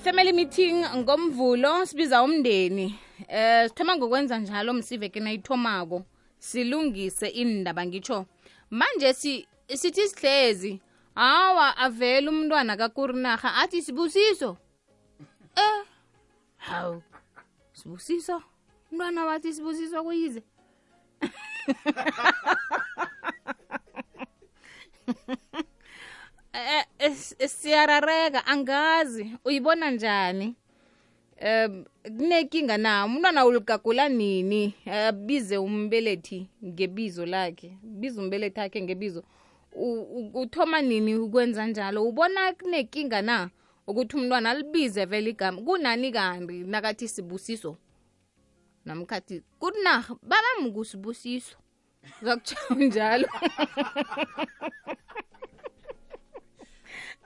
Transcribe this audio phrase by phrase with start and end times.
[0.00, 2.98] i-family meeting ngomvulo sibiza umndeni.
[3.28, 6.02] Eh sithoma ngokwenza njalo msiveke nayithomako
[6.38, 8.26] silungise indaba ngitsho
[8.70, 10.80] manje si sithi sihlezi
[11.14, 14.56] hawa avele umntwana kakurinaha athi sibusiso.
[15.56, 15.84] Eh
[16.56, 17.02] hawu
[17.72, 18.42] sibusiso?
[18.92, 20.42] Umntwana wathi sibusiso kuyize.
[26.52, 27.14] eh
[27.48, 30.56] siyarareka angazi uyibona njani?
[31.42, 34.74] Um kunenkinga na umntwana uligagula nini?
[34.86, 39.24] Abize umbelethi ngebizo lakhe biza umbelethi akhe ngebizo.
[40.34, 42.04] Uthoma nini ukwenza njalo?
[42.08, 43.50] Ubona kunenkinga na
[43.86, 45.62] ukuthi umntwana alibize vele igama?
[45.62, 47.76] Kunani kanti nakathi sibusiso?
[48.84, 51.56] Namkhathi kuna babamkusibusiso
[52.22, 53.28] zakutsho njalo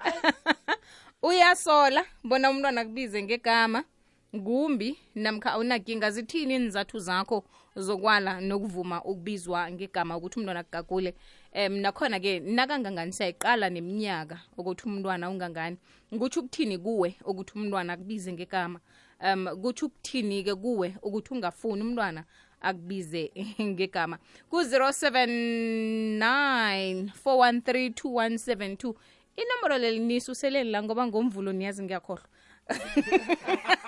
[1.28, 3.84] uyasola bona umntwana akubize ngegama
[4.44, 7.44] kumbi namkha awunakinga zithini inizathu zakho
[7.77, 11.14] zokwala nokuvuma ukubizwa ngegama ukuthi umntwana akugagule
[11.55, 15.77] um nakhona-ke nakangangani siyayiqala neminyaka ukuthi umntwana ungangani.
[16.19, 18.80] Kutsho ukuthini kuwe ukuthi umntwana akubize ngegama?
[19.20, 22.25] Um kutsho ukuthini-ke kuwe ukuthi ungafuni umntwana
[22.60, 24.19] akubize ngegama?
[24.50, 28.94] Ku-079 413 2172
[29.36, 32.28] inomboro leli niyisuseleni la ngoba ngomvulo niyazi ngiyakhohlwa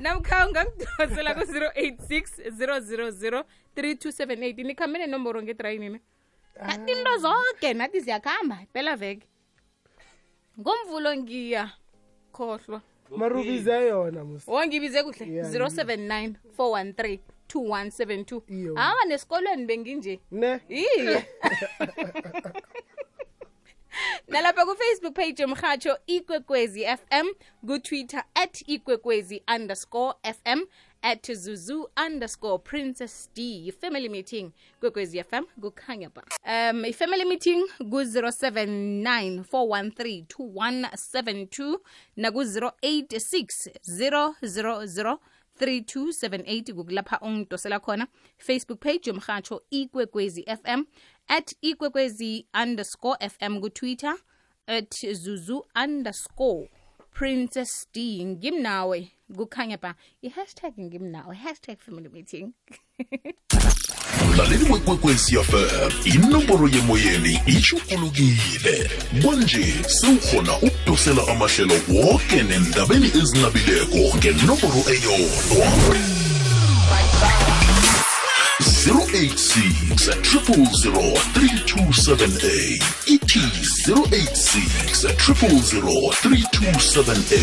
[0.00, 3.44] namkha ungangidosela ku-086 000
[3.76, 6.00] 3278 nikhambe nenomboro ngedrayinini
[6.66, 9.26] nathi into zonke nathi ziyakuhamba phela veke.
[10.60, 11.70] Ngomvulo ngiya
[12.32, 12.80] khohlwa
[13.16, 17.18] marubize yona wangibize wongibize kuhle Yeah, 079 413
[17.54, 18.74] 2172 Iyo.
[18.74, 20.20] hawa nesikolweni benginje.
[20.30, 20.60] Ne.
[20.68, 21.26] Iye.
[24.28, 27.26] Nalapha kufacebook page yomhatsho ikwekwezi fm
[27.66, 30.60] kutwitter at ikwekwezi underscore fm
[31.02, 33.66] at zuzu underscore princess d.
[33.68, 34.50] I-family meeting
[34.80, 41.78] kwekwezi fm kukhanya ba um i-family meeting ku-079 413 2172
[42.16, 43.70] naku-086
[44.42, 45.18] 000
[45.60, 48.06] 3278 kukulapha ungidosela khona.
[48.38, 50.84] Facebook page yomhatsho ikwekwezi fm
[51.28, 54.16] at ikwekwezi underscore fm kutwitter
[54.66, 56.70] at zuzu underscore
[57.20, 59.12] princess d ngimnawe.
[59.36, 59.92] Kukhanya ba
[60.24, 61.36] i-hashtag ngimnawe.
[61.36, 62.54] Hashtag family meeting.
[64.28, 68.90] Mlaleli wekwekwezi fm inomboro yemoyeni ishukulukile
[69.22, 76.29] kwanje sewukhona ukudosela amahlelo woke nendabeni ezinabileko ngenomboro eyodwa
[78.80, 83.40] 086 000 3278 ithi
[83.86, 87.40] 086 000 3278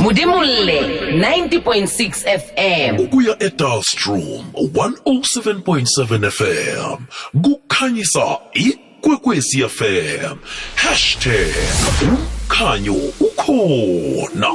[0.00, 6.96] mudimulle 90.6 fm ukuya edalstrom 107.7 fm
[7.42, 10.36] kukhanyisa ikwekwezi fm
[10.74, 11.54] hashtag
[12.02, 14.50] umkhanyo ukhona.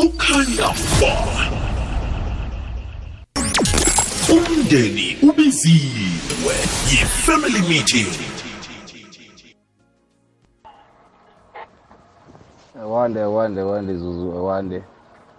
[0.00, 0.68] Kukhanya
[1.00, 1.59] ba
[4.34, 6.54] umndeni ubiziwe
[6.88, 8.10] yi-family meeting.
[12.92, 14.82] Wande wande wande zuzu wande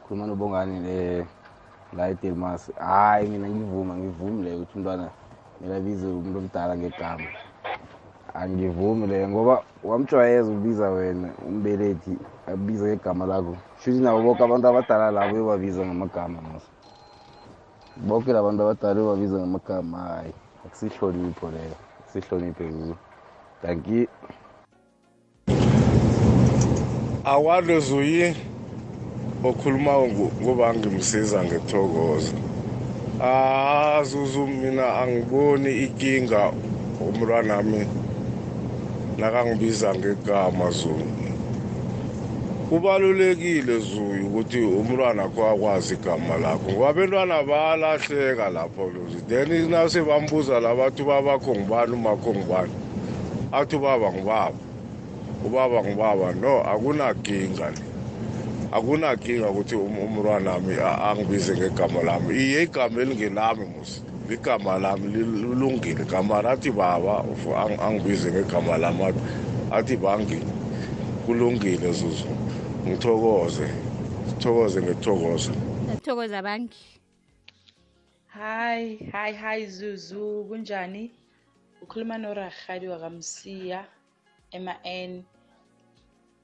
[0.03, 1.25] khuluma nobongani le
[1.97, 2.71] la edelmas.
[2.79, 5.09] Hayi mina ngivuma ngivumi leyo ukuthi umntwana
[5.61, 7.27] melabize umuntu omdala ngegama.
[8.33, 13.57] Angivumi leyo ngoba wamjwayeza ukubiza wena umbelethi abiza ngegama lakho.
[13.83, 16.63] Shuthi nabo boke abantu abadala labo uyobabiza ngamagama mos.
[18.07, 20.33] Boke labantu abadala uyobabiza ngamagama hayi
[20.65, 22.95] akusihlonipho leyo akusihloniphe zuzu
[23.63, 24.07] danki
[27.25, 28.35] awande zuyi
[29.43, 32.33] okhulumayo ngu- ngoba ngimsiza ngethokoza.
[33.21, 36.51] Ah zuzu mina angiboni ikinga
[37.01, 37.81] umntwanami
[39.17, 41.05] nakangibiza ngegama zuzu
[42.71, 46.71] kubalulekile zuyu ukuthi umntwana kho akwazi igama lakho.
[46.71, 48.87] Ngoba abentwana bayalahleka lapho
[49.27, 52.71] then nase bambuza la bathi babakho ngubani umakho ngubani?
[53.51, 54.55] Athi ubaba ngubaba.
[55.45, 56.31] Ubaba ngubaba.
[56.33, 57.81] No akunakinga le.
[58.71, 62.35] Akunakinga ukuthi um- umntwanami a- angibize ngegama lami.
[62.39, 63.99] Iye igama elingelami musi
[64.31, 66.05] igama lami lilungile.
[66.07, 67.19] Gama lathi baba
[67.83, 69.03] angibize ngegama lami.
[69.03, 69.23] Athi-
[69.71, 70.39] athi bangi
[71.25, 72.27] kulungile zuzu.
[72.85, 73.67] Ngithokoze.
[74.25, 75.51] Ngithokoze ngithokoze.
[76.05, 76.83] Thokoza bangi.
[78.33, 81.11] Hi, hi, hi Zuzu, kunjani?
[81.81, 83.85] ukhuluma norahadi wakamsiya
[84.51, 85.23] ema-n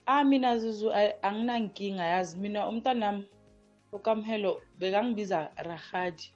[0.08, 2.38] ah mina zuzu a- anginankinga yazi.
[2.38, 3.24] Mina umntanami
[3.94, 6.32] ukamhelo bekangibiza rahadi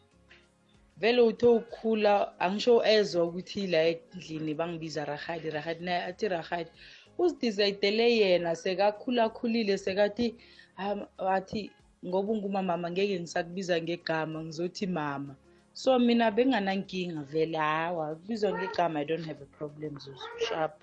[0.97, 6.69] vele uthe ukhula angisho ezwa ukuthi la endlini bangibiza rahadi rahadi naye athi rahadi
[7.17, 10.35] uzidicayidele yena sekakhulakhulile sekathi
[10.77, 10.95] "Ah,
[11.35, 11.71] athi
[12.05, 15.35] ngoba ungumamama ngeke ngisakubiza ngegama ngizothi mama.
[15.73, 20.73] So mina benganankinga vele hawa kubizwa ngegama i don't have a problem zuzu sharp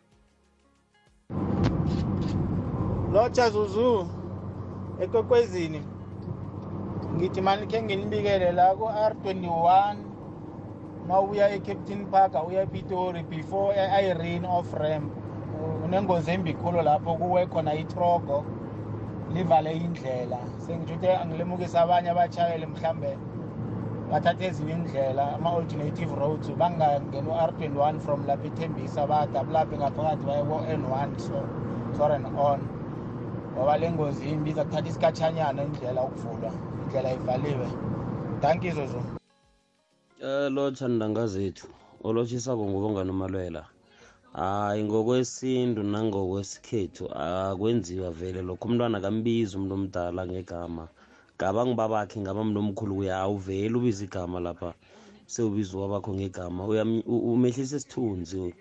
[3.12, 4.08] lotsha zuzu
[5.02, 5.80] ekwekwezini
[7.16, 10.00] ngithi mani khe nginibikele la ku-r twenty-one
[11.08, 15.12] ma uya e-captain park uya epitori before e-irene off ramp
[15.84, 18.44] unengozi embi khulu lapho kuwe khona itrogo
[19.34, 20.38] livale indlela.
[20.66, 23.18] Sengitsho ukuthi angilemukisa abanye abashayeli mhlambe
[24.10, 26.48] bathathe ezinye indlela ama-alternative roads.
[26.50, 31.18] Bangangeni u-r twenty-one from lapha ethembisa badabulaphe ngaphakathi baye ko-n one.
[31.18, 31.44] So
[31.96, 32.60] sore and on.
[33.54, 36.52] Ngoba le ngozi imbi iza kuthatha isikhatshanyana indlela ukuvulwa
[36.84, 37.68] indlela ivaliwe.
[38.40, 39.02] Danki zuzu.
[40.22, 41.66] Eh lotsha ndanga zethu
[42.04, 43.64] olotshisako ngubongani umalwela.
[44.38, 48.40] Hayi ngokwesintu nangokwesikhethu akwenziwa vele.
[48.48, 50.84] Lokho umntwana kambizi umuntu omdala ngegama.
[51.36, 54.70] Ngaba ngibabakhe ngaba mntu omkhulu kuya awuveli ubiza igama lapha.
[55.26, 56.60] Sewubiza wabakho ngegama.
[56.70, 58.54] Uyam- u- umehlisa isithunzi.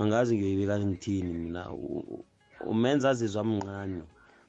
[0.00, 1.62] Angazi ngiyoyibeka ngithini mina.
[1.70, 2.24] U- u-
[2.72, 4.02] umenza azizwe amncane.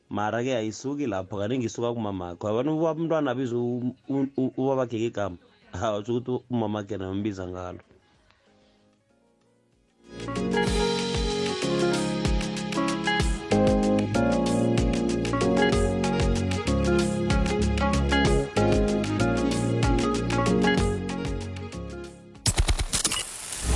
[0.10, 1.38] Mara-ke ayisuki lapho.
[1.38, 5.38] Kaningi isuka kumamakho abantu umntwana abiza u- u- u- ubabakhe ngegama?
[5.72, 7.80] Hawa utsho ukuthi umamakhe nambiza ngalo.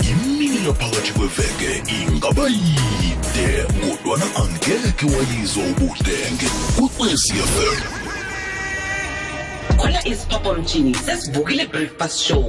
[0.02, 7.80] Imini yaphakathi kweveke ingaba yide kodwana angekhe wayizwa ubudenge kwekwecfm
[9.78, 12.46] khona isiphaphamtshini sesivukile breakfast show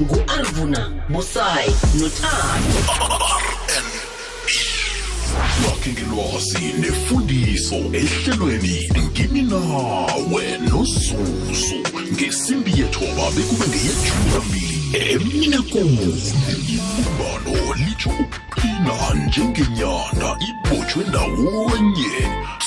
[0.00, 2.80] ngu-arvuna busayi nothando.
[5.62, 11.78] Lakhe ngelwazi nefundiso ehlelweni ngimi nawe nozuzu
[12.12, 16.18] ngesimbi yethoba bekube ngeyejumi kuni
[16.74, 22.12] ibumbano litsho ukuqina njengenyanda ibotshwe ndawonye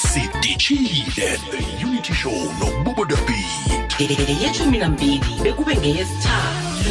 [0.01, 3.99] sidishile the unity show nobubodabit
[4.41, 6.89] yeshumi nambili bekube ngeyesithathu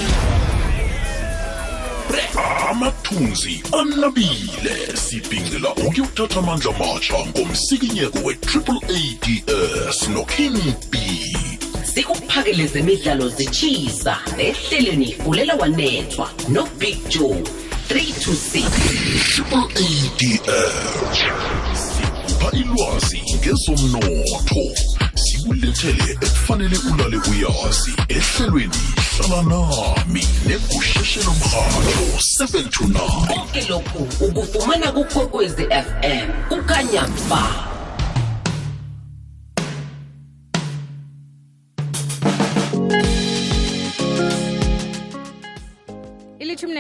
[2.71, 10.99] amathunzi anabile sibhingela ukuyothatha amandla matsha ngomsikinyeko we-triple ads noking b
[11.95, 17.43] sikuphakele zemidlalo zitshisa ehlelweni fulela wanethwa nobig joe.
[17.89, 18.71] 326
[19.35, 20.41] triple ads
[21.75, 24.65] sikupha ilwazi ngezomnotho.
[25.15, 27.93] Sikulethele ekufanele ulale uyazi.
[28.09, 28.75] Ehlelweni
[29.19, 32.05] hlala nami negusheshelo mrhatho
[32.39, 37.72] 7 to 9 konke lokhu ukufumana kukhokwezi fm ukanyamba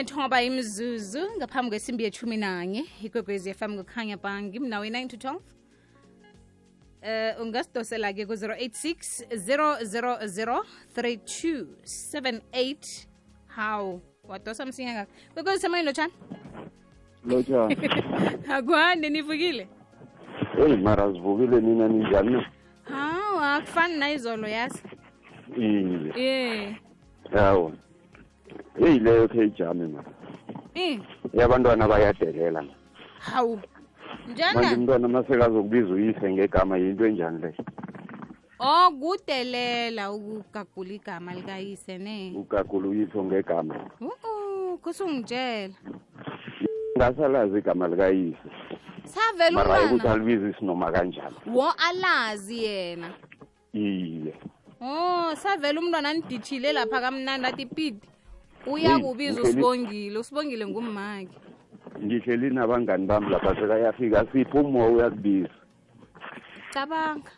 [0.02, 5.38] nethoba imzuzu ngaphambi kwesimbi yethumi nanye ikwekwezi fm kukhanya bangi mnawe 9 to 12
[7.02, 10.62] Uh, ungasidosela-ke ku-086 000
[10.94, 13.06] 3278
[13.46, 16.12] hawu wadosa msinya ngaka kwekwezi lotshani?
[17.26, 17.76] Lotshani.
[18.54, 19.68] Akuhande nivukile?
[20.58, 22.46] Eyi mara zivukile nina ninjani?
[22.90, 24.82] Na akufani nayizolo yazi.
[25.56, 26.76] Iye ye.
[27.34, 27.72] Yawo
[28.80, 30.04] eyi leyo khe ijame ma
[30.74, 31.00] eh.
[31.34, 32.64] Yabantwana bayadelela
[33.18, 33.60] hawu.
[34.54, 37.54] Manje umntwana masekazokubiza uyise ngegama yinto enjani le?
[38.60, 42.32] Oh kudelela ukugagula igama likayise ne?
[42.36, 43.74] Ugagula uyise ngegama.
[44.00, 45.74] Uh kusungitshela
[46.96, 48.38] ngasalazi igama likayise.
[49.04, 51.36] Savela mara hayi ukuthi alibize isinoma kanjani?
[51.46, 53.10] Wo alazi yena.
[53.72, 54.34] Iye.
[54.80, 58.08] Oh savela umntwana anidithile lapha kamnandi athi pidi
[58.66, 61.38] uyakubiza usibongile usibongile ngummaki
[62.04, 65.48] ngihleli nabangani bami lapha sekayafika sipho umoya uyakubiza
[66.74, 67.30] cabanga.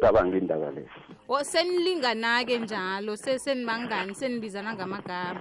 [0.00, 0.88] Cabanga indaba leyo
[1.28, 5.40] o senilingana-ke njalo se- senibangani senibizana ngamagama.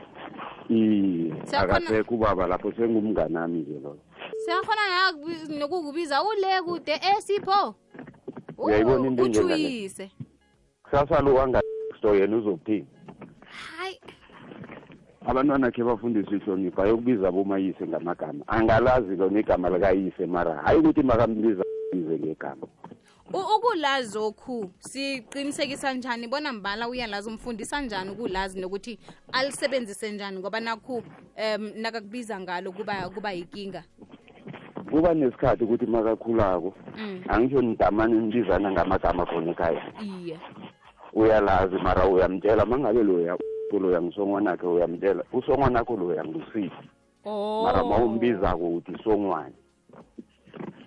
[0.69, 3.99] Iye akasekho ubaba lapho sengumnganami-ke loyo
[4.45, 5.11] siyakhona
[5.59, 7.75] nokukubiza ule kude esipho
[8.57, 10.11] Uyayibona into utshuyise
[10.83, 12.87] kusasa lo wangasto yena uzokuthini?
[13.49, 13.99] Hayi.
[15.25, 18.43] Abantwana khe bafundiswe ihlonipho ayokubiza bomayise ngamagama.
[18.47, 21.63] Angalazi lona igama likayise mara hayi ukuthi makambiza
[21.93, 22.67] bize ngegama.
[23.33, 26.27] Ukulazi okhu siqinisekisa njani?
[26.27, 28.99] Bona mbala uyalazi umfundisa njani ukulazi nokuthi
[29.31, 30.39] alisebenzise njani?
[30.39, 33.83] Ngoba nakhu um nakakubiza ngalo kuba kuba yikinga.
[34.91, 37.23] Kuba nesikhathi ukuthi makakhulako Mm.
[37.29, 39.81] angisho nidamane nibizana ngamagama khona ekhaya.
[40.03, 40.39] Iye.
[41.13, 43.37] Uyalazi mara uyamtshela mangabe loya
[43.79, 45.23] loya ngisongwanakhe uyamtshela.
[45.33, 46.71] Usongwanakho loya ngusiphi
[47.25, 49.55] oh mara ma umbizako uthi songwane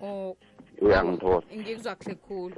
[0.01, 0.35] oh.
[0.81, 1.41] Uyangithola.
[1.55, 2.55] Ngikuzwa kuhle khulu.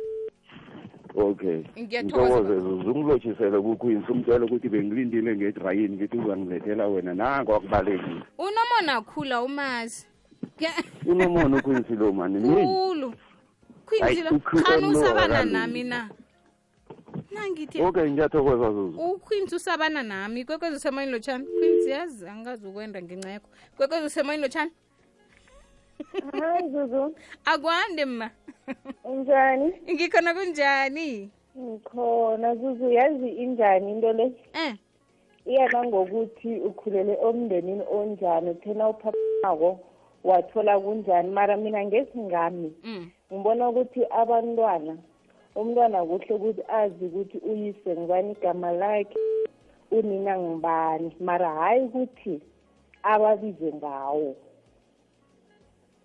[1.15, 1.63] Okay.
[1.79, 2.39] Ngiyathokoza.
[2.39, 7.13] Ntokoze zungilotshisele kuqueens umtshele ukuthi bengilindile ngedrayini ngithi uzangilethela wena.
[7.13, 8.21] Nango akubalekile.
[8.37, 10.07] Unomona khula umazi
[10.57, 13.13] Ke- unomono uqueens lo mani mini khulu.
[13.99, 15.53] Hayi, khwinzilo ukhu- khani lo usabana akalungi.
[15.53, 16.09] nami na?
[17.39, 18.99] Nangithi okay ngiyathokoza zuzu.
[18.99, 20.45] Uqueens usabana nami.
[20.45, 23.49] Kwekwezi usemoyeni lotshani queens yazi angazi ukwenda ngenxa yakho.
[23.77, 24.71] Kwekwezi usemoyeni lotshani
[26.39, 27.15] hayi zuzu.
[27.45, 28.29] Akwande ma
[29.03, 31.29] unjani ngikhona kunjani?
[31.57, 32.91] Ngikhona zuzu.
[32.91, 34.31] Yazi injani into le?
[34.53, 34.75] Eh.
[35.45, 38.49] Iyana ngokuthi ukhulele omndenini onjani.
[38.49, 39.79] Uthena uphaphako
[40.23, 41.29] wathola kunjani?
[41.31, 43.09] Mara mina ngesingami mm.
[43.33, 44.97] ngibona ukuthi abantwana
[45.57, 49.17] umntwana kuhle ukuthi azi ukuthi uyise ngibani igama lakhe
[49.91, 52.41] unina ngibani mara hhayi ukuthi
[53.03, 54.35] ababize ngawo.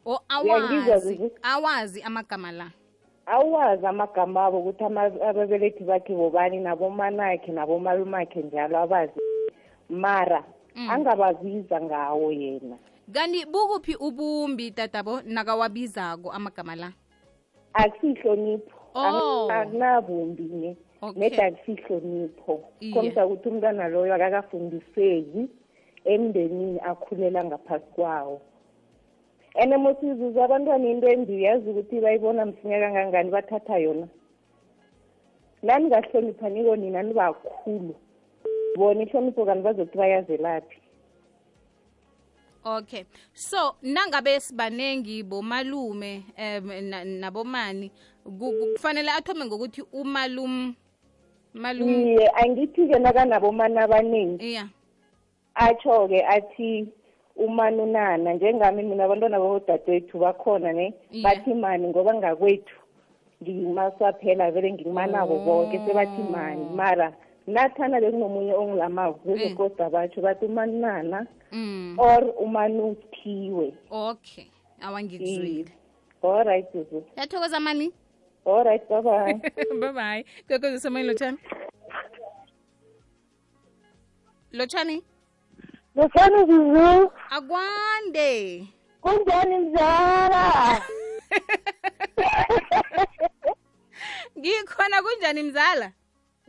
[0.06, 2.70] O awazi awazi amagama la.
[3.26, 9.20] Awazi amagama abo ukuthi ababelethi bakhe bobani nabomanakhe nabomalumakhe njalo abazi.
[9.90, 10.44] Mara
[10.74, 10.90] Mm.
[10.90, 12.76] angababiza ngawo yena.
[13.12, 16.92] Kanti bukuphi ubumbi tatabo nakawabizako amagama la?
[17.74, 18.81] Akusihlonipho Oh.
[18.94, 20.76] Akunabumbi ne
[21.16, 22.54] nedi akusihlonipho
[22.92, 25.42] komsa ukuthi umntwana loyo akakafundiseki
[26.12, 28.40] emndenini akhulela ngaphasi kwawo.
[29.54, 34.08] Ene mosizuza abantwana into embi uyazi ukuthi bayibona msinya kangangani bathatha yona.
[35.62, 37.94] Nani ngahlonipha niko nina nibakhulu.
[38.76, 40.81] Bona ihlonipho kanti bazokuthi bayazelaphi
[42.64, 43.04] okay.
[43.34, 47.90] So nangabe sibanengi bomalume um na- nabomani
[48.24, 50.74] ku- ku- kufanele athome ngokuthi umalum
[51.54, 54.44] malum iye angithi-ke nakanabomani abaningi.
[54.52, 54.68] Iya.
[55.54, 56.86] Atsho-ke athi
[57.36, 61.22] umanunana njengami mina abantwana babodadewethu bakhona ne Iye.
[61.24, 62.76] bathi mani ngoba ngakwethu
[63.42, 67.12] ngimasaphela vele ngimanako bonke sebathi mani mara
[67.46, 69.90] nathana bekunomunye ongilamako ngezekoda mm.
[69.90, 71.94] batsho bathi umaninana mm.
[71.98, 74.46] or umanuthiwe okay
[74.80, 75.72] awangikuzwile
[76.22, 77.04] allright zuzu.
[77.16, 77.92] Yathokoza mani
[78.46, 79.40] allright babaye
[80.48, 81.38] lo kokoza usemoyeni lotshani.
[84.52, 85.02] Lotshani?
[85.96, 87.10] Lotshani zuzu.
[87.30, 88.66] Agwande
[89.00, 90.82] kunjani mzala?
[94.38, 95.92] Ngikhona kunjani mzala?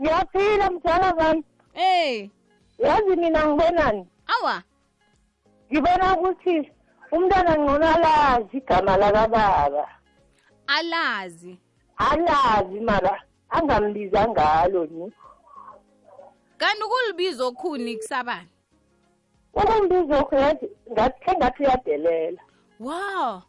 [0.02, 2.30] Ngiyaphila mzala bami ey
[2.78, 4.64] yazi mina ngibonani awa.
[5.72, 6.72] Ngibona ukuthi
[7.12, 9.88] umntwana ngcono alazi igama lakababa.
[10.68, 11.60] Alazi.
[11.98, 15.14] Alazi mara angambiza ngalo ni.
[16.58, 18.50] Kanti ukulibiza okhuni kusabani?
[19.54, 20.26] Ukumbiza
[20.92, 22.42] ngathi khe ngathi uyadelela.
[22.80, 23.42] Wow.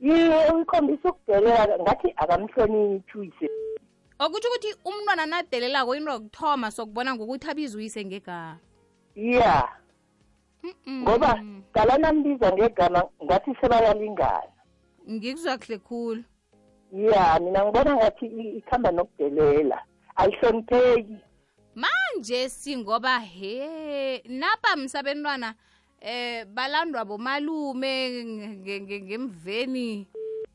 [0.00, 3.48] Yiye uyikhombisa ukudelela ngathi akamhloniphi uyise
[4.18, 8.58] okutsho ukuthi umntwana nadelelako into yokuthoma sokubona ngokuthi abize uyise ngegama.
[9.14, 9.68] Ya.
[10.88, 11.42] Ngoba
[11.72, 14.54] qala nambiza ngegama ngathi sebayalingana.
[15.10, 16.24] Ngikuzwa kuhle khulu.
[16.92, 18.26] Ya mina ngibona ngathi
[18.58, 19.82] ikhamba nokudelela.
[20.16, 21.16] Ayihlonipheki.
[21.74, 25.54] Manje singoba he napa msabentwana
[26.00, 30.06] eh balandwa bomalume nge- nge- ngemveni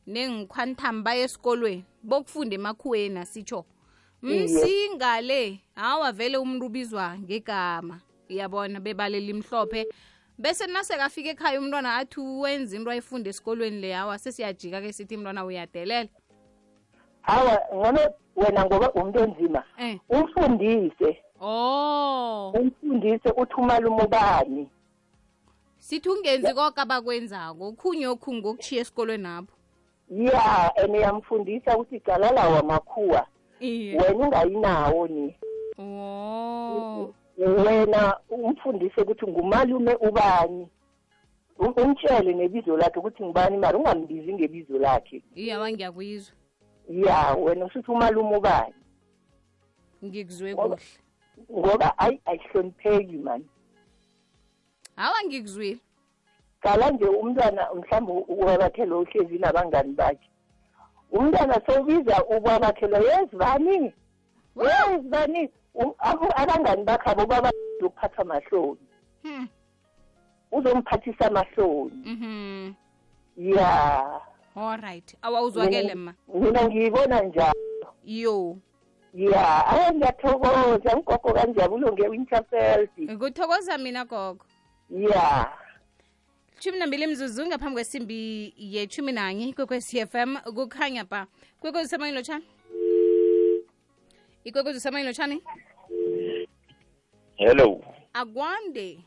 [0.06, 1.84] nengikhwantam baye esikolweni?
[2.02, 3.64] Bokufunda emakhuweni sitsho
[4.22, 4.44] Iye.
[4.44, 8.00] msingale hawa vele umuntu ubizwa ngegama.
[8.28, 9.86] Yabona bebalela imhlophe.
[10.38, 15.44] Bese nasekafika ekhaya umntwana athi wenza into ayifunda esikolweni le hawa sesiyajika ke sithi umntwana
[15.44, 16.08] uyadelela.
[17.22, 18.00] Hawa ngcono
[18.36, 19.98] wena ngoba umuntu onzima eh.
[20.08, 21.22] umfundise.
[21.40, 22.52] Oh.
[22.54, 24.70] Umfundise uthi umalume ubani
[25.80, 29.54] sithi ungenzi konke abakwenzako okhunye okhu ngokuchiya esikolweni apho
[30.10, 33.26] ya and yamfundisa ukuthi cala lawo amakhuwa
[33.60, 33.98] iye.
[33.98, 35.36] Wena ungayinawo ni?
[35.78, 40.68] Oh wena umfundise ukuthi ngumalume ubani?
[41.58, 45.22] Um- umtshele nebizo lakhe ukuthi ngubani mara ungambizi ngebizo lakhe.
[45.34, 46.34] Iye awa ngiyakuyizwa.
[46.88, 48.74] Ya wena usuthi umalume ubani?
[50.04, 51.60] Ngikuzwe Ngoba- kuhle.
[51.60, 53.46] ngoba ayi ayihlonipheki mani.
[54.96, 55.78] Hawa ngikuzwile.
[56.62, 60.28] Qala nje umntwana mhlawumbe ubabakhe lo uhlezi nabangani bakhe.
[61.12, 63.92] Umntwana sowubiza ubabakhe lo yezi bani
[64.56, 67.50] yezi bani Um- abo- abangani bakhe abo baba
[67.80, 68.80] ukuphatha amahloni.
[69.22, 69.48] Hmm.
[70.52, 72.02] uzomphathisa amahloni.
[72.04, 72.74] Mhm.
[73.36, 74.20] ya.
[74.56, 76.14] Alright awawuzwakele ma.
[76.34, 77.54] mina ngiyibona njalo.
[78.04, 78.56] Yo.
[79.14, 80.96] Ya aye ngiyathokoza.
[80.96, 83.18] Ugogo kanjabulo nge-winterfeld.
[83.18, 84.44] Kuthokoza mina gogo.
[84.90, 85.48] Ya.
[86.60, 91.26] Shumi nambili mzuzu ngaphambi kwesimbi yeshumi nanye kwekwezi fm kukhanya ba
[91.60, 92.44] kwekwezi semayini lotshani?
[94.44, 95.42] Ikwekwezi semayini lotshani?
[97.36, 97.84] Hello.
[98.12, 98.98] Akwande.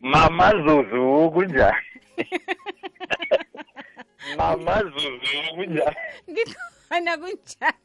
[0.00, 1.76] Mama zuzu kunjani?
[4.38, 5.96] Mama zuzu kunjani?
[6.30, 7.78] Ngikhona kunjani?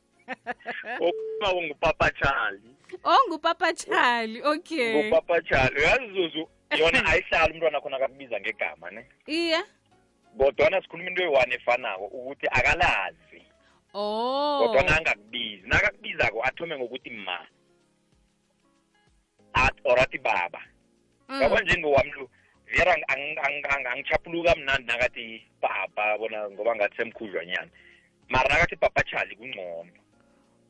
[1.00, 2.72] Ukuba ungupapa charlie.
[3.04, 5.04] Ongupapa charlie okay.
[5.08, 5.80] Ngupapa charlie.
[5.80, 9.06] Uyazi zuzu yona ayihlali umntwana khona akakubiza ngegama ne?
[9.28, 9.62] Iye.
[10.38, 13.42] Kodwana sikhuluma into eyi-one efanako ukuthi akalazi.
[13.94, 14.68] Oh.
[14.68, 15.64] Kodwana angakubizi.
[15.68, 17.40] Nakakubizako athome ngokuthi ma.
[19.54, 20.62] At or athi baba.
[21.30, 22.30] Yabo njengowami lo
[22.66, 27.70] vera ang- ang- ang- ang- angichaphuluka nakathi baba bona ngoba ngathi semkhudlwanyana.
[28.30, 29.92] Mara nakathi baba chali kungcono.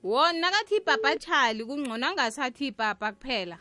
[0.03, 3.57] Wona nakathi ibhabha chali kungcono angasathi ibhabha kuphela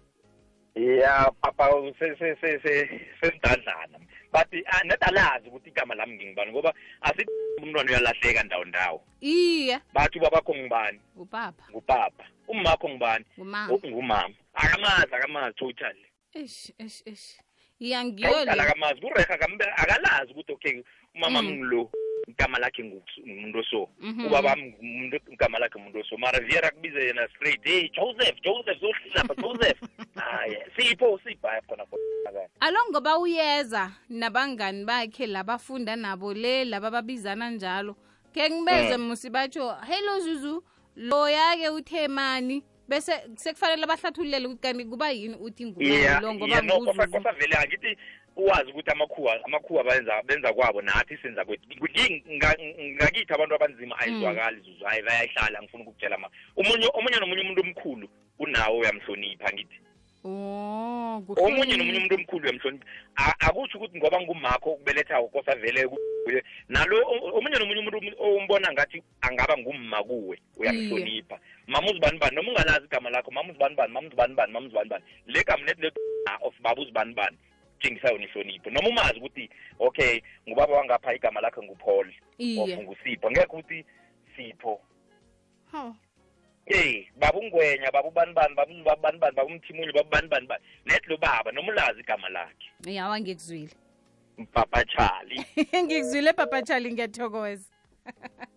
[0.75, 3.99] ya papa se- se- se- se- sesidadlana
[4.33, 7.31] but ah, net alazi ukuthi igama lami ngingibani ngoba asithi
[7.62, 9.04] umntwana uyalahleka ndawo ndawo.
[9.21, 9.81] Iye.
[9.93, 13.73] Bathi ubabakho ngibani upapa ngupapa umakho ngibani ngumama.
[13.75, 17.38] U- ngumama akamazi akamazi totally eish eish eish.
[17.78, 19.00] Iya ngiyo kawudala le akamazi.
[19.00, 20.83] Kureha kambe akalazi ukuthi okay
[21.14, 21.49] umama Mm.
[21.49, 21.90] mngilo.
[22.26, 24.26] Igama lakhe ngu- ngumuntu oso Mhm.
[24.26, 29.35] ubaba umuntu igama lakhe umuntu oso mara viera kubize yena straight hey joseph joseph zohlapha
[29.43, 29.81] joseph.
[30.14, 31.49] Hayi sipho sipho.
[31.49, 31.85] Hayi khona
[32.61, 37.96] alo ngoba uyeza nabangani bakhe labafunda nabo le laba babizana njalo.
[38.35, 39.09] Ke ngibeze Mm.
[39.09, 40.64] musi batho hello zuzu
[40.96, 42.62] loya-ke uthe mani?
[42.88, 47.57] Bese sekufanele bahlathululele ukuthi kanti kuba yini uthi ngulo ngoba yeah no kosa nguzuzu vele
[47.57, 47.96] angithi
[48.37, 51.66] uwazi ukuthi amakhuwa amakhuwa benza benza kwabo nathi senza kwethu.
[51.68, 52.57] Ngi- nga-
[52.94, 56.29] ngakithi abantu abanzima ayizwakali zuzu hayi bayayihlala ngifuna ukukutshela ma.
[56.57, 59.79] Omunye omunye nomunye umuntu omkhulu unawo uyamhlonipha ngithi.
[60.27, 62.87] Oh omunye nomunye umuntu omkhulu uyamhlonipha.
[63.16, 66.42] A- akutsho ukuthi ngoba ngumakho ukubelethako kosa vele kuye.
[66.68, 71.38] Nalo o- omunye nomunye umuntu ombona ngathi angaba ngumma kuwe uyamhlonipha.
[71.66, 72.37] Mama uzibani bani?
[72.37, 73.92] Noma ungalazi igama lakho mama uzibani bani?
[73.92, 74.53] Mama uzibani bani?
[74.53, 75.05] Mama uzibani bani?
[75.27, 75.94] Le gama net let
[76.42, 77.37] of baba uzibani bani?
[77.85, 78.70] Tshengisa yona ihlonipho.
[78.70, 82.09] Noma umazi ukuthi okay ngubaba wangapha igama lakhe ngupaul
[82.59, 83.31] of ngusipho.
[83.31, 83.85] Ngekho ukuthi
[84.37, 84.81] sipho.
[86.66, 90.64] Hey baba ungwenya baba ubani bani baba ubani bani baba umthimunye baba ubani bani bani
[90.87, 92.70] net lo baba noma ulazi igama lakhe.
[92.87, 93.75] Yawa ngikuzwile.
[94.53, 95.44] Papa charlie
[95.85, 97.70] ngikuzwile papa charlie ngiyathokoza.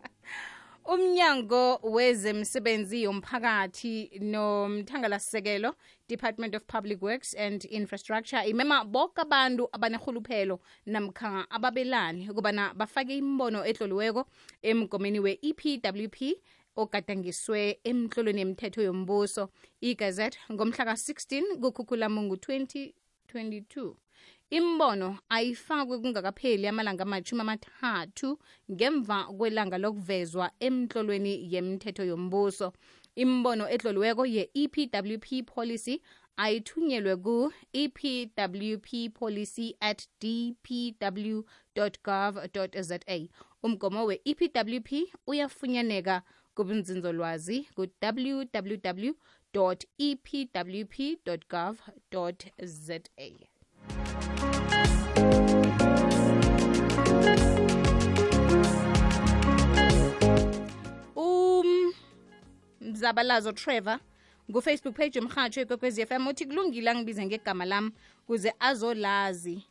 [0.87, 5.75] umnyango wezemsebenzi yomphakathi nomthangalasisekelo
[6.07, 8.41] department of public works and infrastructure.
[8.47, 14.25] Imema boke abantu abanerhuluphelo namkha ababelani ukubana bafake imbono etloliweko
[14.63, 16.17] emgomeni we-epwp
[16.77, 19.49] ogadangiswe emhlolweni yemthetho yombuso.
[19.81, 24.06] Igazette ngomhla ka-16 kukhukhulamungu 2022
[24.49, 28.39] imbono ayifakwe kungakapheli amalanga amashumi amathathu
[28.71, 32.67] ngemva kwelanga lokuvezwa emtlolweni yemithetho yombuso.
[33.23, 35.95] Imbono etloliweko ye-epwp policy
[36.43, 41.41] ayithunyelwe ku-epwp policy at dpw
[42.05, 42.33] gov
[42.87, 42.99] za
[43.63, 44.89] umgomo we-epwp
[45.27, 46.15] uyafunyaneka
[46.55, 49.11] kubunzinzolwazi ku-www
[50.07, 50.95] epwp
[51.51, 51.75] gov
[52.63, 52.99] za
[61.15, 61.93] um
[62.81, 63.99] mzabalazo trevor
[64.51, 67.91] ngufacebook page yomrhatsho ikwekwezi fm uthi kulungile angibize ngegama lam
[68.27, 69.63] kuze azolazi.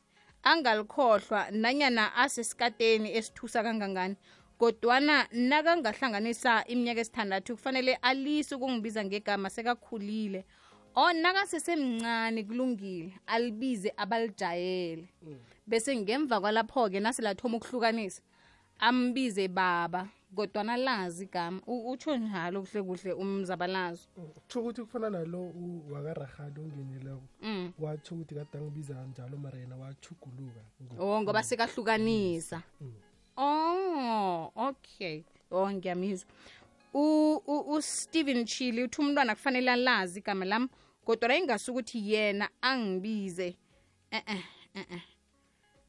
[0.42, 4.16] Angalikhohlwa nanyana asesikateni esithusa kangangani
[4.58, 10.44] kodwana nakangahlanganisa iminyaka esithandathu kufanele alise ukungibiza ngegama sekakhulile
[10.96, 13.12] o nakasesemncane kulungile.
[13.26, 15.08] Alibize abalijayele
[15.66, 18.22] bese ngemva kwalapho-ke naselathoma ukuhlukanisa
[18.78, 21.60] ambize baba kodwana lazi igama.
[21.66, 24.08] Utsho njalo kuhle kuhle umzabalazo.
[24.48, 25.52] Tsho ukuthi kufana nalo
[25.90, 27.22] wakarahali ongenileko.
[27.42, 27.72] Mm.
[27.78, 30.60] watsho ukuthi kade angibiza njalo mara yena wachuguluka
[30.98, 32.62] oh ngoba sekahlukanisa.
[33.36, 35.22] Oh okay.
[35.50, 36.28] O ngiyamizwa.
[36.94, 40.68] U- u- usteven chili uthi umntwana kufanele alazi igama lam
[41.06, 43.56] kodwa ingasukuthi yena angibize.
[44.10, 45.02] Eh eh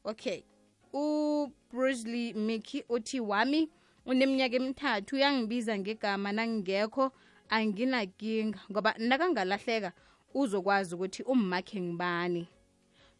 [0.04, 0.44] okay.
[0.92, 3.68] Ubrusley mickey uthi wami
[4.06, 7.12] uneminyaka emithathu uyangibiza ngegama nangingekho
[7.48, 9.92] anginakinga ngoba nakangalahleka
[10.34, 12.48] uzokwazi ukuthi ummakhe ngibani.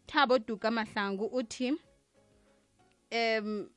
[0.07, 1.73] Thabo duka mahlangu uthi
[3.09, 3.69] em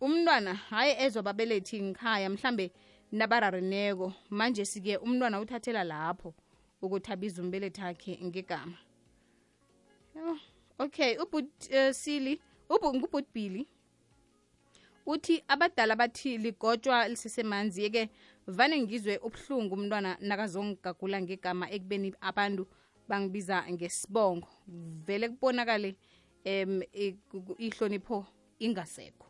[0.00, 2.72] umntwana hayi ezobabelethi ngikhaya mhlambe
[3.12, 6.34] nabararineko manje sike umntwana uthathela lapho
[6.82, 8.78] ukuthi abize umbelethi akhe ngegama.
[10.78, 12.40] Okay ubut uh, sili
[15.06, 18.10] uthi abadala bathi ligotshwa lisesemanzi yeke
[18.46, 22.66] vane ngizwe ubuhlungu umntwana nakazongigagula ngegama ekubeni abantu
[23.08, 24.48] bangibiza ngesibongo.
[25.06, 25.96] Vele kubonakale
[26.44, 26.82] um
[27.58, 28.26] ihlonipho
[28.58, 29.26] ingasekho.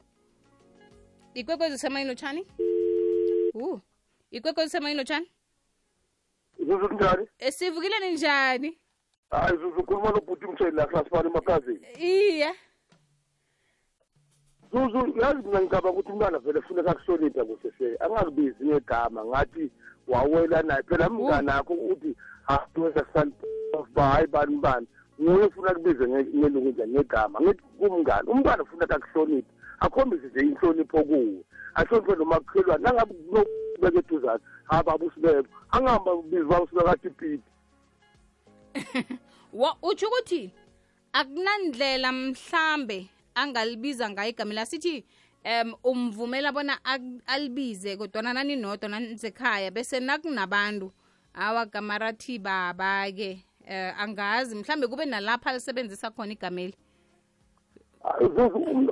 [1.35, 2.47] Ikwekwezi semayini lotshani
[3.55, 3.81] u
[4.31, 4.99] ikwekwezi semayini
[6.67, 8.79] zuzu kunjani sivukile njani?
[9.31, 12.55] Hayi zuzu ukhuluma nobhuti umthweni la klasifani emakazini iye.
[14.73, 19.71] Zuzu yazi mina ngicabanga ukuthi umntwana vele funeka akuhloniphe kusese angakubizi ngegama ngathi
[20.09, 20.83] wawela naye.
[20.83, 22.17] Phela mngani akho uthi
[23.95, 24.87] ba hayi bani bani?
[25.21, 27.41] Nguye funa kubize ngelungu njani ngegama.
[27.41, 31.45] Ngithi kumngani umntwana funeka akuhloniphe akhombise nje inhlonipho kuwe.
[31.75, 33.15] Ahloniphe nomakhelwane nangabe
[33.83, 37.43] kunobeka eduzane ha baba usibebo angihamba bizi baba usibekathi ipiti
[39.83, 40.53] utsho ukuthi
[41.13, 45.05] akunandlela mhlambe angalibiza ngayo igama lasithi
[45.45, 46.79] um umvumela bona
[47.27, 50.93] alibize kodwana naninodwa nanisekhaya bese nakunabantu.
[51.35, 54.55] Awa gamarathi baba-ke um angazi.
[54.55, 56.75] Mhlambe kube nalapha alisebenzisa khona igameli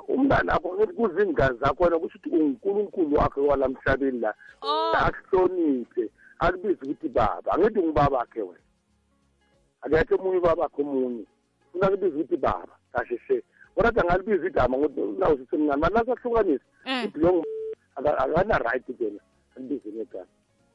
[0.09, 4.35] umntana akho ngithi kuzingazi zakho wena kusho ukuthi ungunkulunkulu wakhe walamhlabeni la.
[4.95, 7.53] Akuhloniphe akubize ukuthi baba.
[7.53, 8.65] Angithi ungubabakhe wena.
[9.83, 11.25] Akekho omunye ubabakhe omunye.
[11.73, 12.75] Funa kubize ukuthi baba.
[12.93, 13.43] Kahle hle.
[13.75, 17.45] Kodwa angalibiza igama ngokuthi nawo sisemncane manje nasahlukanisa ukuthi lo
[17.97, 19.21] akana-right kena.
[19.57, 20.27] Alibize ngegama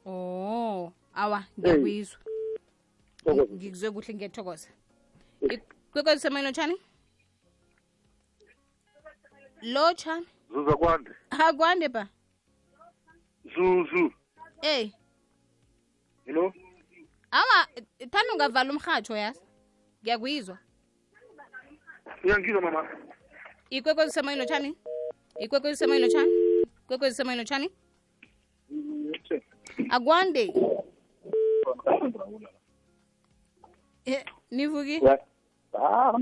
[0.05, 2.19] oh awa ngiyakuyizwa
[3.25, 4.69] ngikuzwe kuhle ngiyathokoza.
[5.91, 6.75] Kwekwezi lotshani
[9.61, 10.21] locha
[10.53, 11.11] zuza kwande.
[11.29, 12.07] Ha kwande ba
[13.55, 14.11] zuzu
[14.61, 14.91] hey.
[16.25, 16.53] Hello?
[17.31, 17.67] Ama
[18.11, 19.41] thanda ungavala umrhatsho yazi?
[20.03, 20.57] Ngiyakuyizwa
[22.23, 22.87] uyangizwa mama.
[23.69, 24.77] Ikwekwezi usemoyeni lotshani
[25.39, 26.31] ikwekwezi usemoyeni lotshani
[26.83, 27.69] ikwekwezi usemoyeni lotshani
[29.89, 30.53] akwande.
[34.05, 35.01] Eh, nivuki?
[35.73, 36.13] Ah,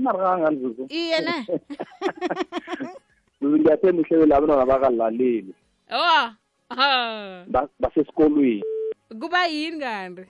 [0.88, 1.46] Iye ne
[3.48, 5.54] ngiyathemba ihlelo labo nongabakallaleli
[5.92, 6.34] owa
[6.68, 7.44] ha
[7.80, 8.62] basesikolweni.
[9.20, 10.22] Kuba yini kanti?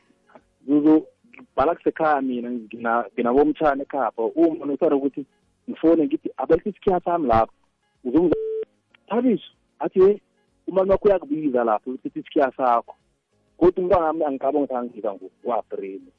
[0.66, 1.06] Zuzu
[1.56, 4.22] bhala kusekhaya mina ngina- nginabomtshana ekhapha.
[4.34, 5.26] Uma nothanda ukuthi
[5.70, 7.54] ngifone ngithi abelikho isikhiya sami lapho.
[8.04, 8.36] Uzumza
[9.08, 10.20] thabiso athi we
[10.66, 12.94] umani wakho uyakubiza lapho usithi isikhiya sakho.
[13.56, 16.12] Kodwa umntwana wami angicabanga ukuthi angibiza ngowapreli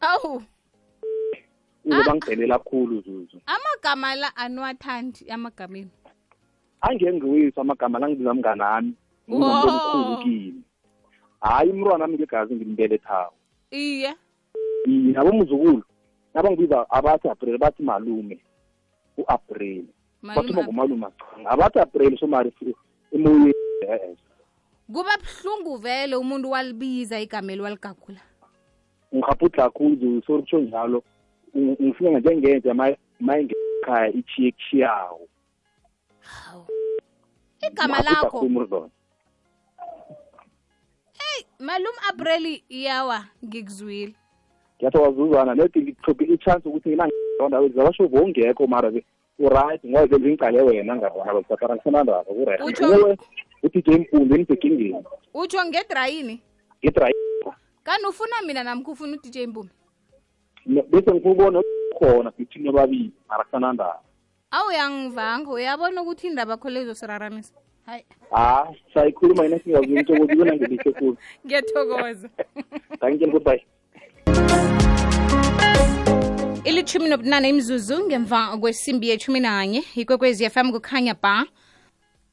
[0.00, 0.42] awu.
[1.84, 3.40] Uzoba ngidelela khulu zuzu.
[3.46, 5.90] Amagama la aniwathandi amagameni?
[6.80, 8.94] Angengiwisa amagama la ngibiza mnganami.
[9.28, 10.62] Ngumuntu kini
[11.40, 13.32] hayi hhayi umntwana wami ngegazi ngimbelethayo
[13.70, 14.14] iye.
[14.86, 15.82] Iye nabomzukulu
[16.34, 18.38] nabangibiza abathi apreli bathi malume.
[19.18, 19.88] U-apreli
[20.22, 22.52] bathuma ngomalume achanga abathi apreli somari
[23.12, 23.54] emoyeni.
[24.92, 28.20] Kuba buhlungu vele umuntu walibiza igama waligagula
[29.10, 31.02] kakhulu khulu soritsho njalo
[31.56, 32.74] ngifuna njengenja
[33.20, 35.28] mayengekaya ichiye kuchiyawo
[37.66, 38.40] igama lakho.
[41.12, 44.14] hey malum abreli yawa ngikuzwile.
[44.76, 48.92] Ngiyathokazuzana nedi ngithophe i-chance ukuthi ngilandawo zabasho bongekho mara
[49.38, 53.18] uright ngoba ke ngicale wena ngabona kodwa ngisanandaba kuright wewe
[53.62, 56.40] uthi je mpundu nibhekingeni utsho ngedrayini
[56.84, 59.70] ngedrayini kani ufuna mina namkhufuna udj mbumi?
[60.66, 61.62] Bese ngifuna ukubona
[61.98, 64.00] khona between ababili mara kusenandaba
[64.50, 67.54] awuyangivanga uyabona ukuthi indaba kholezo siraramisa
[67.86, 68.04] hayi.
[68.32, 71.16] Ah sayikhuluma yena singazini ukuthi ibona ngelihle khulu.
[71.46, 72.28] Ngiyathokoza.
[73.00, 73.64] Thank you goodbye.
[76.64, 81.46] Ilithumi nobunane imzuzu ngemva kwesimbi yethumi nanye ikwekwezi fm kukhanya ba.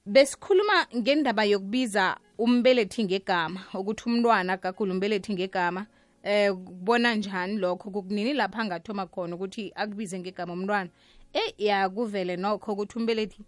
[0.05, 5.85] Besikhuluma ngendaba yokubiza umbelethi ngegama ukuthi umntwana kakhulu umbelethi ngegama
[6.27, 7.91] eh kubona njani lokho?
[7.91, 10.89] Kukunini lapha angathoma khona ukuthi akubize ngegama umntwana?
[11.33, 13.41] Eyi ya kuvele nokho ukuthi umbelethi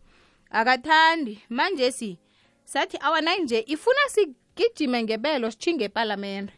[0.50, 1.42] akathandi.
[1.50, 2.18] Manje si
[2.64, 6.54] sathi awanayi nje ifuna sigijime ngebelo sithinge epalamende.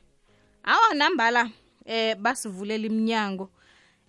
[0.64, 1.50] Awa nambala
[1.86, 3.50] eh basivulela iminyango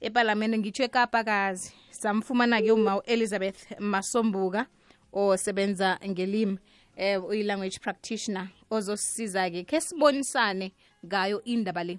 [0.01, 1.73] epalamende ngitsho ekapakazi.
[1.91, 4.67] Samfumana-ke uma u-elizabeth masombuka
[5.13, 6.59] osebenza ngelimi
[6.97, 10.73] eh uyi-language practitioner ozosisiza-ke khe sibonisane
[11.07, 11.99] ngayo indaba le.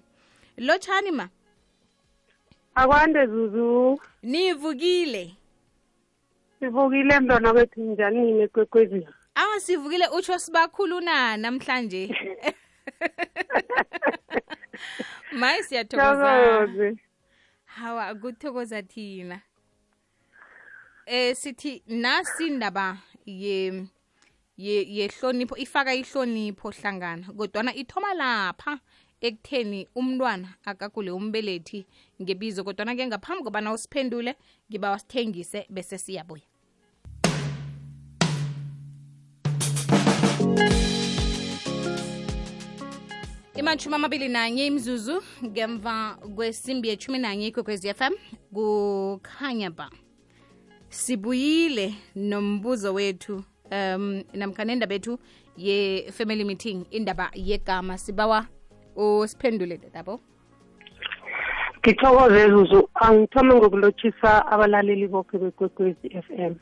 [0.58, 1.30] Lotshani ma?
[2.76, 4.00] Akwande zuzu.
[4.24, 5.36] Nivukile.
[6.60, 12.16] Sivukile mntwana kwethu njani ekwekwezini awa sivukile utsho sibakhulu na namhlanje.
[15.40, 16.96] Mayi siyathokoza.
[17.66, 19.42] Hawa kuthokoza thina.
[21.06, 23.88] Eh sithi nasi indaba ye
[24.58, 28.80] ye yehlonipho ifaka ihlonipho hlangana kodwana ithoma lapha
[29.24, 31.86] ekutheni umntwana akagule umbelethi
[32.22, 34.36] ngebizo kodwana ke ngaphambi kobana usiphendule
[34.70, 36.44] ngiba wasithengise bese siyabuya.
[43.56, 48.14] Imatshumi amabili nanye imzuzu ngemva kwesimbi yethumi nanye ikwekwezi fm
[48.54, 49.90] kukhanya ba
[50.90, 55.20] sibuyile nombuzo wethu um namkha nendaba yethu
[55.58, 58.48] ye-family meeting indaba yegama sibawa
[58.96, 60.20] usiphendule dadabo
[61.80, 66.56] ngithokoze zuzu angithome ngokulotshisa abalaleli bonke bekwekwezi f m.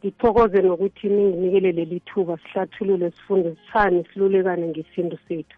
[0.00, 5.56] Ngithokoze nokuthi ninginikele leli thuba sihlathulule sifundisane silulekane ngesintu sethu.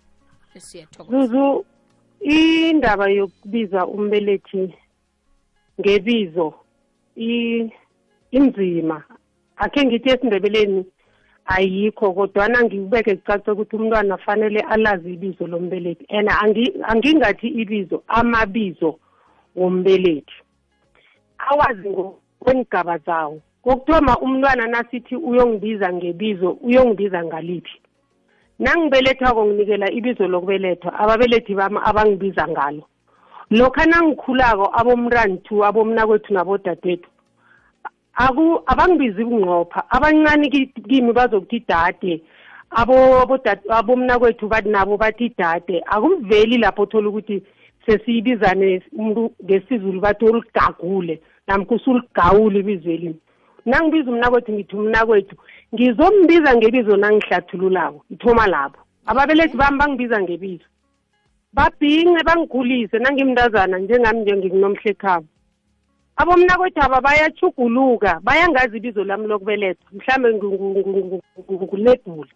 [1.11, 1.65] Zuzu
[2.21, 4.75] indaba yokubiza umbelethi
[5.81, 6.55] ngebizo
[8.31, 9.03] inzima.
[9.57, 10.85] Akhe ngithi esindebeleni
[11.47, 16.07] ayikho kodwana ngikubeke kucace ukuthi umntwana fanele alazi ibizo lombelethi.
[16.11, 18.99] And angi- angingathi ibizo amabizo
[19.57, 20.35] wombelethi.
[21.39, 23.41] Awazi ngokwengigaba zawo.
[23.63, 27.81] Kokuthoma umntwana nasithi uyongibiza ngebizo uyongibiza ngaliphi
[28.59, 32.83] nangibelethwako nginikela ibizo lokubelethwa ababelethi bami abangibiza ngalo.
[33.51, 37.09] Lokha nangikhulako abomntanthu abomnakwethu nabodadethu
[38.15, 42.23] aku abangibizi bunqopha abancane ki- kimi bazokuthi dade.
[42.71, 45.83] Abo abodade- abomnakwethu bathi nabo bathi dade.
[45.87, 47.43] Akumveli lapho thola ukuthi
[47.87, 53.21] sesiyibizane umuntu ngesizulu bathi uligagule namkha usuligawule ibizo elimi
[53.67, 55.37] nangibiza umnakwethu ngithi umnakwethu
[55.75, 58.81] ngizombiza ngebizo nangihlathululako ithoma lapho.
[59.07, 60.65] Ababelethi bami bangibiza ngebizo.
[61.53, 65.27] Babhince bangikhulise nangimntazana njengami nje ngikunomhlekhabo
[66.17, 70.29] abomnakwethu aba bayachuguluka bayangazi ibizo lami lokubelethwa mhlawumbe
[71.63, 72.33] ngulebhule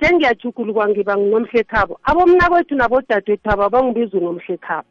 [0.00, 4.88] sengiyachuguluka ngiba nginomhlekhabo abomnakwethu nabodadewethu aba bangibiza unomhlekhabo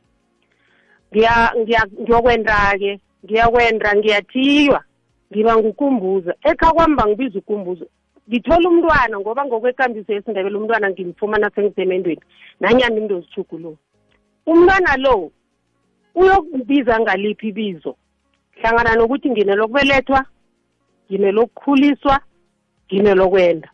[1.12, 4.82] ngiyokwenda-ke ngiyakwenda ngiyathiywa
[5.32, 6.34] ngiba ngukumbuza.
[6.44, 7.86] Ekha kwami bangibiza ukumbuza
[8.30, 12.22] ngithola umntwana ngoba ngokwekambiso yesindebele umntwana ngimfumana sengisemendweni
[12.60, 13.82] nanyani into zithuguluka
[14.46, 15.32] umntwana lo
[16.16, 17.96] uyokubiza ngaliphi ibizo?
[18.62, 20.26] Hlangana nokuthi nginelokubelethwa
[21.10, 22.20] nginelokukhuliswa
[22.86, 23.72] nginelokwenda.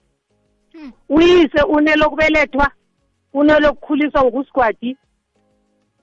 [1.10, 2.72] Uyise unelokubelethwa
[3.34, 4.98] unelokukhuliswa ngusigwadi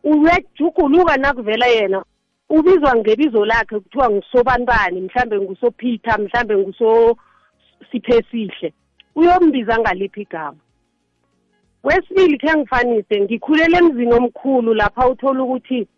[0.05, 2.05] uyajuguluka nakuvela yena
[2.49, 8.73] ubizwa ngebizo lakhe kuthiwa ngusobanibani mhlambe ngusopeter mhlambe ngusosiphesihle
[9.14, 10.59] uyombiza ngaliphi igama?
[11.83, 15.88] Kwesibili khe ngifanise ngikhulele emzini omkhulu lapha uthola ukuthi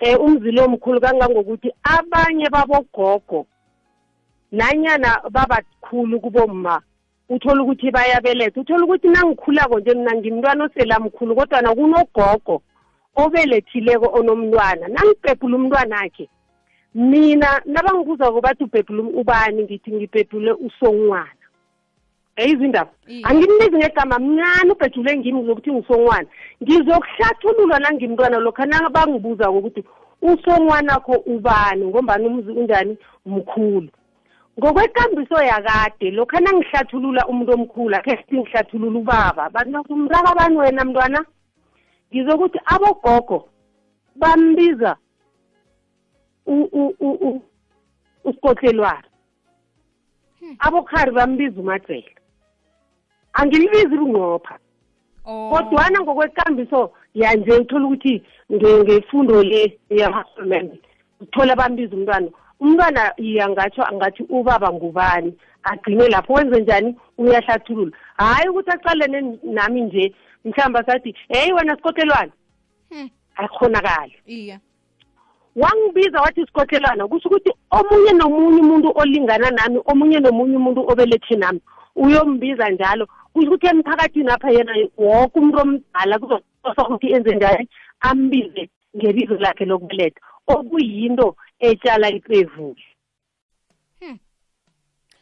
[0.00, 3.46] um umzi lo omkhulu kangangokuthi abanye babogogo
[4.52, 6.82] nanyana babakhulu kubomma
[7.28, 12.62] uthola ukuthi bayabeletha uthola ukuthi nangikhulako nje mina ngimntwana oselamkhulu kodwana kunogogo
[13.16, 14.88] obelethileko onomntwana.
[14.88, 16.28] Nangibhebhula umntwanakhe
[16.94, 19.62] mina nabangibuza bathi ubhebhula ubani?
[19.62, 21.39] Ngithi ngibhebhule usongwana.
[22.40, 22.90] Yayizwa indaba
[23.22, 26.28] angimbizi ngegama mncane ubhejule ngimi zokuthi ngisongwana
[26.62, 29.84] ngizokuhlathululwa nangimntwana lokha nabangibuza ukuthi
[30.22, 31.84] usongwanakho ubani?
[31.86, 32.98] Ngombani umzi unjani?
[33.26, 33.88] Mkhulu.
[34.58, 39.50] Ngokwekambiso yakade lokha nangihlathulula umuntu omkhulu akhe sithi ngihlathulula ubaba.
[39.88, 41.24] Umraka bani wena mntwana?
[42.12, 43.48] Ngizokuthi abogogo
[44.16, 44.96] bambiza
[48.24, 49.08] usikotlelwana
[50.58, 52.19] abokhari bambiza umadzela
[53.32, 54.58] angilibizi bunqopha
[55.24, 60.78] kodwana ngokwekambiso yanje uthola ukuthi nge- ngefundo le yamarhulumente
[61.20, 62.28] uthola bambiza umntwana.
[62.60, 67.92] Umntwana angatsho angathi ubaba ngubani agcine lapho wenze njani uyahlathulula.
[68.16, 70.14] Hhayi ukuthi aqalene nami nje
[70.44, 72.32] mhlawumbe asathi heyi wena sikotlelwana
[73.36, 74.60] ayikhonakali iya.
[75.56, 81.60] Wangibiza wathi sikothelana kusho ukuthi omunye nomunye umuntu olingana nami omunye nomunye umuntu obelethe nami
[81.96, 83.06] uyombiza njalo.
[83.32, 87.68] Kusho ukuthi emphakathini apha yena woke umuntu omdala kuzokosa ukuthi enze njani
[88.00, 90.20] ambize ngebizo lakhe lokubeletha.
[90.46, 92.84] Okuyinto etshala ipevuli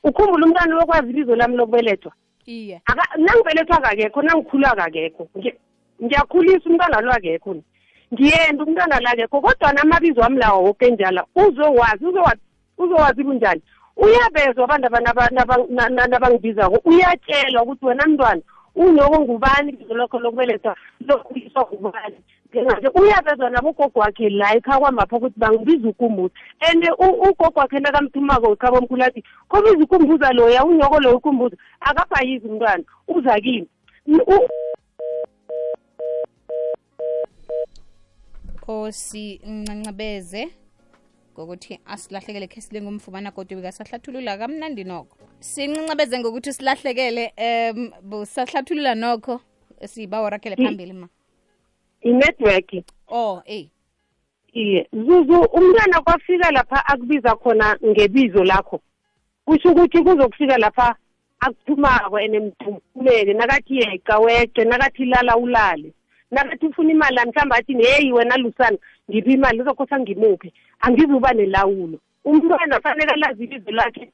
[0.04, 2.12] ukhumbula umntwana lokwazi ibizo lami lokubelethwa
[2.46, 2.80] iye.
[2.86, 5.54] Aka- nangibelethwa kakekho nangikhulwa kakekho Ngi-
[6.04, 7.62] ngiyakhulisa umntwana lo akekho ni.
[8.14, 12.40] ngiyenda umntwana lo akekho kodwa namabizo wami lawo woke njala uzowazi uzowazi
[12.78, 13.62] uzowazi kunjani
[13.98, 16.80] uyabezwa abantu aba- naba- naba- na- na- nabangibizako.
[16.84, 18.42] Uyatshelwa ukuthi wena mntwana
[18.74, 22.16] unyoko ngubani ibizo lakho lokubelethwa lokhuliswa ngubani.
[22.54, 26.34] Nje uyabezwa nabogogo wakhe la ekhaya kwamapha ukuthi bangibiza ukumbuza.
[26.60, 31.56] And u- ugogo wakhe nakamthumako ekhaba omkhulu athi khobiza ukumbuza loya unyoko loyo ukumbuza.
[31.80, 33.66] Akabhayizi umntwana uza kimi.
[34.06, 34.48] N- u-
[38.60, 40.48] Kosi Ncancabeze.
[41.38, 45.16] Ngokuthi asilahlekele khe silinga umfumana kodwa bekasahlathulula kamnandi nokho.
[45.40, 49.40] Sincancabeze ngokuthi silahlekele um busahlathulula nokho
[49.86, 51.08] sibawarakele I- phambili ma.
[52.02, 52.84] I-network.
[53.08, 53.70] Oh ey
[54.52, 58.80] iye zuzu umntwana kwafika lapha akubiza khona ngebizo lakho.
[59.44, 60.96] Kusho ukuthi kuzokufika lapha
[61.40, 65.92] akuthumako and mthumele nakathi yeqa weqe nakathi lala ulale
[66.30, 68.78] nakathi ufuna imali mhlawumbe athi heyi wena lusana.
[69.10, 69.58] Ngiphi imali?
[69.58, 71.98] Izokhosa ngimuphi angizuba nelawulo.
[72.24, 74.12] Umntwana fanele alazi ibizo lakhe.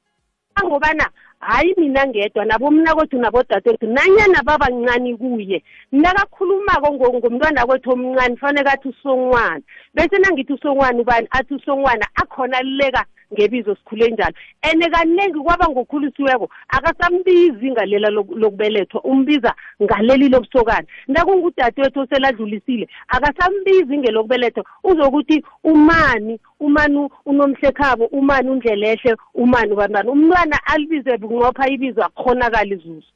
[0.54, 5.62] Angobana hayi mina ngedwa nabo mna kwethu nabodadewethu nanyana babancane kuye.
[5.92, 9.61] Nakakhulumako ngo- ngomntwana kwethu omncane fanele athi usongwana.
[9.94, 14.35] Bese nangithi usongwana ubani athi usongwana akhona leka ngebizo sikhule njalo.
[14.62, 20.87] And kaningi kwaba ngokhulisiweko akasambizi ngalela loku- lokubelethwa umbiza ngaleli lobusokana.
[21.09, 24.64] Nakungudadewethu oseladlulisile akasambizi ngelokubelethwa.
[24.85, 33.10] Uzokuthi umani umani unomhlekhabo umani undlelehle umani bantwana umntwana alibize bunqopha ibizo akukhonakali zuzu.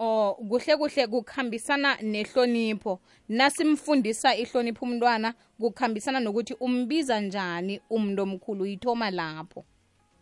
[0.00, 3.00] Oh kuhle kuhle kukhambisana nehlonipho.
[3.28, 9.64] Nasimfundisa ihlonipho umntwana kukhambisana nokuthi umbiza njani umuntu omkhulu uyithoma lapho?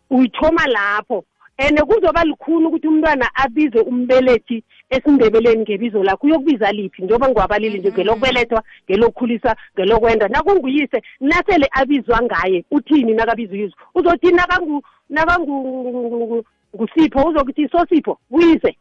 [0.09, 1.25] Uyithoma lapho.
[1.59, 7.01] And kuzoba likhuni ukuthi umntwana abize umbelethi esindebeleni ngebizo lakho uyokubiza liphi?
[7.01, 10.27] Njengoba ngiwabalile nje ngelokubelethwa ngelokukhulisa ngelokwenda.
[10.27, 18.77] Nakunguyise nasele abizwa ngaye uthini nakabiza uyizwa uzothi nakangu nakangu ngusipho uzokuthi sosipho buyise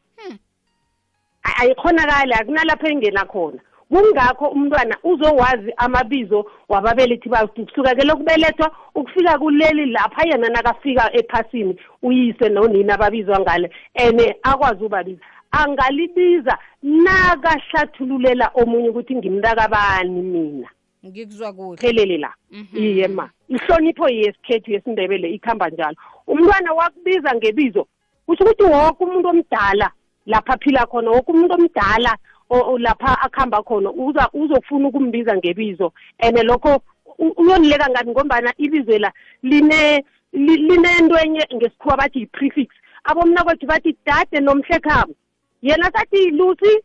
[1.42, 3.61] Ay- ayikhonakali akunalapho engena khona.
[3.88, 11.79] Kungakho umntwana uzowazi amabizo wababelethi bakhe kusuka ke lokubelethwa ukufika kuleli lapha yena nakafika ephasini
[12.03, 15.20] uyise nonina babizwa ngale and akwazi ubabiza.
[15.53, 20.68] Angalibiza nakahlathululela omunye ukuthi ngimntakabani mina.
[21.07, 21.77] Ngikuzwa kuhle.
[21.77, 22.35] Phelele la.
[22.75, 23.31] Iye ma.
[23.48, 25.96] Ihlonipho yesikhethu yesindebele ikhamba njalo.
[26.26, 27.87] Umntwana wakubiza ngebizo
[28.26, 29.90] kusho ukuthi woke umuntu omdala
[30.26, 32.16] lapha aphila khona woke umuntu omdala
[32.50, 35.92] o- o- lapha akuhamba khona uza uzofuna ukumbiza ngebizo.
[36.18, 36.82] And lokho
[37.18, 38.11] u- uyonileka ngani?
[38.11, 42.68] Ngombana ibizo la line li- linento enye ngesikhuwa bathi yi-prefix.
[43.04, 45.14] Abomna kwethu bathi dade nomhlekhabo.
[45.62, 46.82] Yena sathi lucy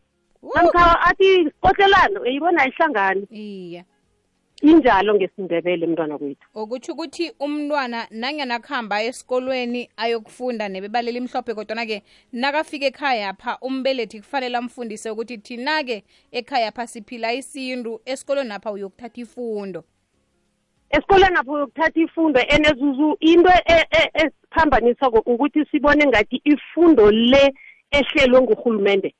[0.54, 3.26] namkha athi kotlelano eyibona ayihlangani?
[3.30, 3.84] Iye
[4.62, 12.86] injalo ngesindebele mntwana kwethu okutsho ukuthi umntwana nanyana kuhamba esikolweni ayokufunda nebebalela imhlophe kodwana-ke nakafika
[12.86, 16.04] ekhaya pha umbelethi kufanele amfundise ukuthi thina-ke
[16.38, 19.84] ekhaya pha siphila isintu esikolweni apha uyokuthatha ifundo.
[20.90, 27.54] Esikolweni apho uyokuthatha ifundo enezuzu into e- e- esiphambanisa ukuthi sibone ngathi ifundo le
[27.90, 29.14] ehlelwe ngurhulumende.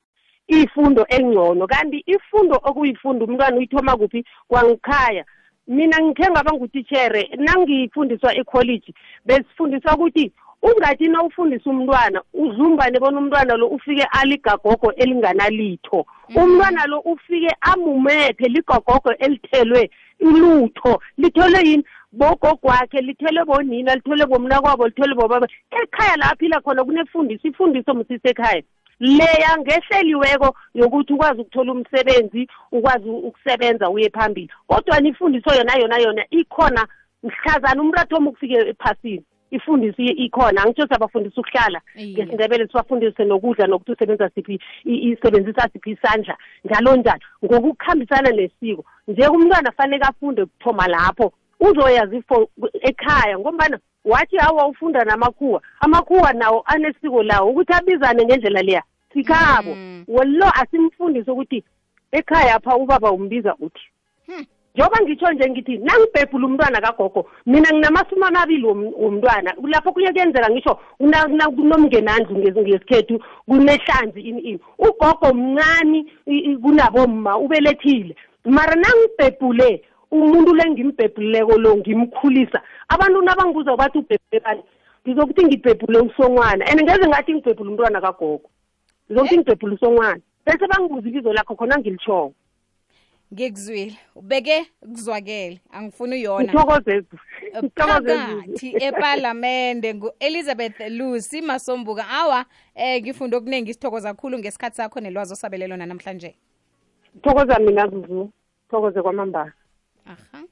[0.47, 1.67] Ifundo engcono.
[1.67, 4.25] Kanti ifundo okuyifundo umntwana uyithoma kuphi?
[4.47, 5.25] Kwangikhaya.
[5.67, 8.93] Mina ngikhe ngaba ngutitshere nangifundiswa ekholeji
[9.25, 10.31] besifundiswa ukuthi
[10.63, 16.05] ungathi na ufundisa umntwana uzumbane bona umntwana lo ufike aligagogo elinganalitho.
[16.35, 21.83] Umntwana lo ufike amumethe ligagogo elithelwe ilutho lithelwe yini?
[22.11, 25.47] Bogogo wakhe lithelwe bonina lithelwe bomnakwabo lithelwe bobaba.
[25.71, 28.63] Ekhaya la aphila khona kunefundiso ifundiso msise ekhaya
[28.99, 34.49] leya ngehleliweko yokuthi ukwazi ukuthola umsebenzi ukwazi ukusebenza uye phambili.
[34.67, 36.87] Kodwa ifundiso yona yona yona ikhona
[37.23, 40.61] mhlazana umuntu athoma ukufika ephasini ifundiso ikhona.
[40.63, 47.21] Angitsho siyabafundisa ukuhlala ngesindebele sibafundise nokudla nokuthi usebenzisa siphi isebenzisa siphi isandla njalo njalo.
[47.45, 51.33] Ngokukhambisana nesiko nje umntwana fanele afunde kuthoma lapho
[51.69, 52.47] uzoyazi for
[52.81, 58.83] ekhaya ngombana wathi hawa ufunda namakhuwa amakhuwa nawo anesiko lawo ukuthi abizane ngendlela leya
[59.13, 59.75] sikhabo.
[60.07, 61.63] Wallo asimfundise ukuthi
[62.11, 63.81] ekhaya pha ubaba umbiza uthi
[64.75, 70.49] njengoba ngitsho nje ngithi nangibhebhula umntwana kagogo mina nginamasumi amabili wom- womntwana lapho kuye kuyenzeka
[70.49, 70.79] ngisho
[71.55, 74.59] kunomngenandlu ngesi- ngesikhethu kunehlanzi ini ini.
[74.79, 76.11] Ugogo mncani
[76.61, 78.15] kunabomma ubelethile.
[78.45, 79.81] Mara nangibhebhule
[80.13, 82.59] umuntu le ngimbhebhulileko lo ngimkhulisa.
[82.87, 84.63] Abantu nabangibuza bathi ubhebhulebani
[85.07, 86.65] ngizokuthi ngibhebhule usongwana.
[86.69, 88.49] And ngeze ngathi ngibhebhule umntwana kagogo.
[89.09, 90.21] Ngizokuthi ngibhebhule usongwana.
[90.45, 92.33] Bese bangibuza ibizo lakho khona ngilitshoko
[93.33, 93.97] ngikuzwile.
[94.15, 96.43] Ubeke kuzwakele angifuni uyona.
[96.43, 97.03] Ngithokoze.
[97.75, 102.05] Phakathi epalamende ngu-elizabeth lucy masombuka.
[102.09, 102.45] Awa
[102.75, 106.35] eh ngifunde okuningi isithokoza kakhulu ngesikhathi sakho nelwazi osabelelona namhlanje
[107.21, 108.29] thokoza mina zuzu
[108.69, 109.53] thokoze kwamambala.
[110.05, 110.45] Ajá.